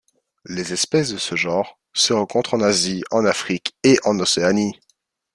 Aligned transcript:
Les 0.45 0.73
espèces 0.73 1.13
de 1.13 1.19
ce 1.19 1.35
genre 1.35 1.77
se 1.93 2.11
rencontrent 2.11 2.55
en 2.55 2.61
Asie, 2.61 3.03
en 3.11 3.23
Afrique 3.23 3.75
et 3.83 3.99
en 4.03 4.17
Océanie. 4.19 4.79